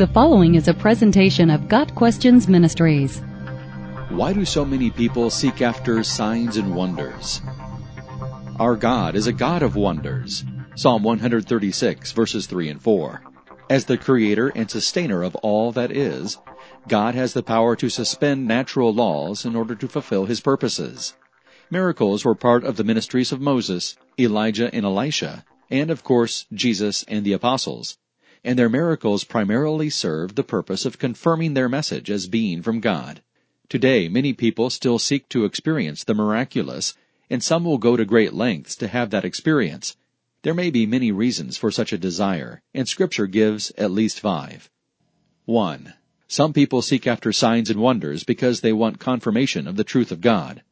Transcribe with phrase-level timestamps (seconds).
[0.00, 3.18] The following is a presentation of Got Questions Ministries.
[4.08, 7.42] Why do so many people seek after signs and wonders?
[8.58, 10.42] Our God is a God of wonders.
[10.74, 13.20] Psalm 136 verses 3 and 4.
[13.68, 16.38] As the creator and sustainer of all that is,
[16.88, 21.12] God has the power to suspend natural laws in order to fulfill his purposes.
[21.70, 27.04] Miracles were part of the ministries of Moses, Elijah, and Elisha, and of course, Jesus
[27.06, 27.98] and the apostles
[28.42, 33.22] and their miracles primarily served the purpose of confirming their message as being from God.
[33.68, 36.94] Today, many people still seek to experience the miraculous,
[37.28, 39.96] and some will go to great lengths to have that experience.
[40.42, 44.70] There may be many reasons for such a desire, and Scripture gives at least five.
[45.44, 45.92] 1.
[46.26, 50.20] Some people seek after signs and wonders because they want confirmation of the truth of
[50.20, 50.62] God.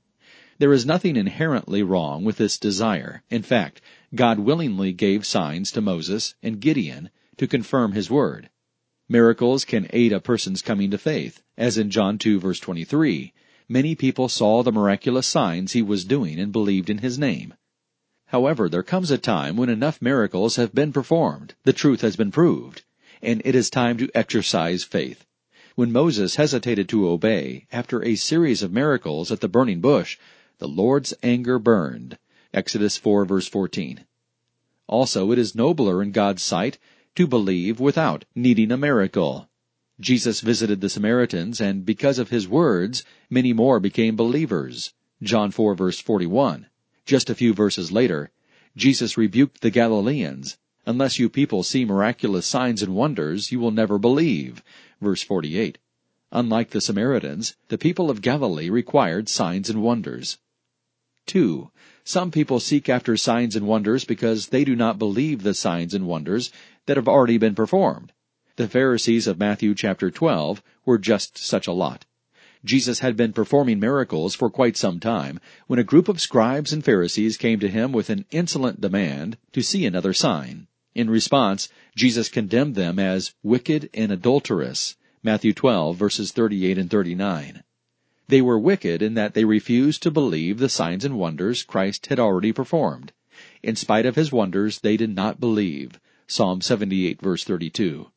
[0.58, 3.22] There is nothing inherently wrong with this desire.
[3.30, 3.80] In fact,
[4.14, 8.50] God willingly gave signs to Moses and Gideon to confirm his word.
[9.08, 13.32] Miracles can aid a person's coming to faith, as in John 2 verse 23.
[13.68, 17.54] Many people saw the miraculous signs he was doing and believed in his name.
[18.26, 22.30] However, there comes a time when enough miracles have been performed, the truth has been
[22.30, 22.82] proved,
[23.22, 25.24] and it is time to exercise faith.
[25.74, 30.18] When Moses hesitated to obey after a series of miracles at the burning bush,
[30.58, 32.18] the Lord's anger burned.
[32.52, 34.04] Exodus 4 verse 14.
[34.86, 36.78] Also, it is nobler in God's sight
[37.18, 39.48] to believe without needing a miracle.
[39.98, 44.94] Jesus visited the Samaritans, and because of his words, many more became believers.
[45.20, 46.66] John 4 verse 41.
[47.04, 48.30] Just a few verses later,
[48.76, 50.58] Jesus rebuked the Galileans.
[50.86, 54.62] Unless you people see miraculous signs and wonders, you will never believe.
[55.00, 55.78] Verse 48.
[56.30, 60.38] Unlike the Samaritans, the people of Galilee required signs and wonders.
[61.28, 61.70] 2.
[62.04, 66.06] Some people seek after signs and wonders because they do not believe the signs and
[66.06, 66.50] wonders
[66.86, 68.12] that have already been performed.
[68.56, 72.06] The Pharisees of Matthew chapter 12 were just such a lot.
[72.64, 75.38] Jesus had been performing miracles for quite some time
[75.68, 79.62] when a group of scribes and Pharisees came to him with an insolent demand to
[79.62, 80.66] see another sign.
[80.94, 84.96] In response, Jesus condemned them as wicked and adulterous.
[85.22, 87.62] Matthew 12 verses 38 and 39.
[88.28, 92.20] They were wicked in that they refused to believe the signs and wonders Christ had
[92.20, 93.12] already performed.
[93.62, 95.98] In spite of his wonders, they did not believe.
[96.26, 98.10] Psalm 78 verse 32.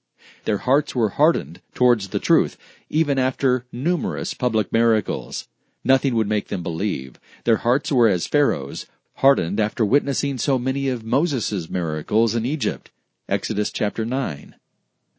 [0.44, 2.58] Their hearts were hardened towards the truth,
[2.90, 5.48] even after numerous public miracles.
[5.84, 7.18] Nothing would make them believe.
[7.46, 12.92] Their hearts were as Pharaoh's, hardened after witnessing so many of Moses' miracles in Egypt.
[13.30, 14.56] Exodus chapter 9.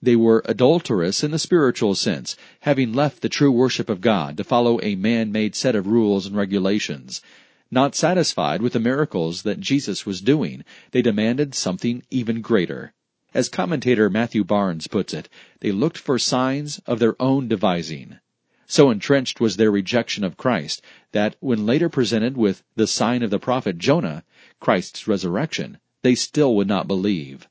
[0.05, 4.45] They were adulterous in the spiritual sense, having left the true worship of God to
[4.45, 7.23] follow a man-made set of rules and regulations.
[7.71, 12.93] Not satisfied with the miracles that Jesus was doing, they demanded something even greater.
[13.33, 15.29] As commentator Matthew Barnes puts it,
[15.61, 18.19] they looked for signs of their own devising.
[18.67, 20.83] So entrenched was their rejection of Christ
[21.13, 24.25] that when later presented with the sign of the prophet Jonah,
[24.59, 27.49] Christ's resurrection, they still would not believe.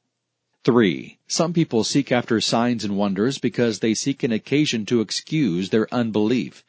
[0.64, 1.18] 3.
[1.28, 5.92] Some people seek after signs and wonders because they seek an occasion to excuse their
[5.92, 6.64] unbelief.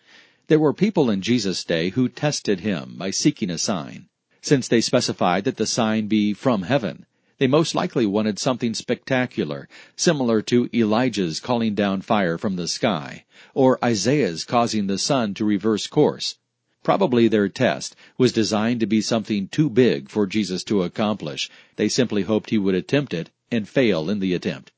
[0.46, 4.08] There were people in Jesus' day who tested him by seeking a sign.
[4.40, 7.04] Since they specified that the sign be from heaven,
[7.36, 13.26] they most likely wanted something spectacular, similar to Elijah's calling down fire from the sky,
[13.52, 16.38] or Isaiah's causing the sun to reverse course.
[16.82, 21.48] Probably their test was designed to be something too big for Jesus to accomplish.
[21.76, 24.72] They simply hoped he would attempt it and fail in the attempt.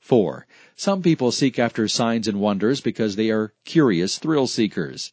[0.00, 0.46] 4.
[0.74, 5.12] Some people seek after signs and wonders because they are curious thrill seekers.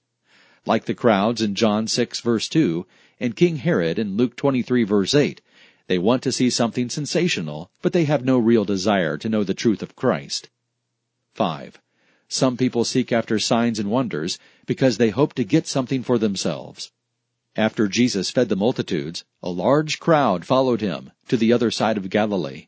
[0.65, 2.87] Like the crowds in John 6 verse 2
[3.19, 5.41] and King Herod in Luke 23 verse 8,
[5.87, 9.53] they want to see something sensational, but they have no real desire to know the
[9.53, 10.49] truth of Christ.
[11.33, 11.79] 5.
[12.29, 16.91] Some people seek after signs and wonders because they hope to get something for themselves.
[17.55, 22.09] After Jesus fed the multitudes, a large crowd followed him to the other side of
[22.09, 22.67] Galilee.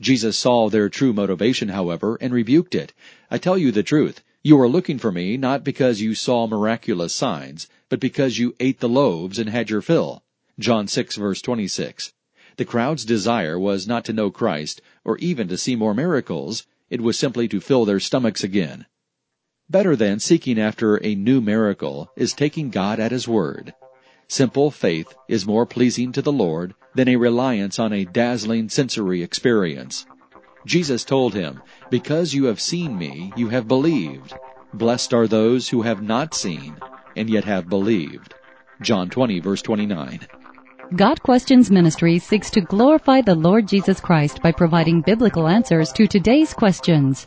[0.00, 2.92] Jesus saw their true motivation, however, and rebuked it.
[3.30, 4.22] I tell you the truth.
[4.42, 8.80] You are looking for me not because you saw miraculous signs, but because you ate
[8.80, 10.22] the loaves and had your fill.
[10.58, 12.12] John 6 verse 26.
[12.56, 16.66] The crowd's desire was not to know Christ, or even to see more miracles.
[16.88, 18.86] It was simply to fill their stomachs again.
[19.72, 23.72] Better than seeking after a new miracle is taking God at His word.
[24.28, 29.22] Simple faith is more pleasing to the Lord than a reliance on a dazzling sensory
[29.22, 30.04] experience.
[30.66, 34.34] Jesus told him, Because you have seen me, you have believed.
[34.74, 36.76] Blessed are those who have not seen,
[37.16, 38.34] and yet have believed.
[38.82, 40.20] John 20 verse 29.
[40.96, 46.06] Got Questions Ministry seeks to glorify the Lord Jesus Christ by providing biblical answers to
[46.06, 47.26] today's questions.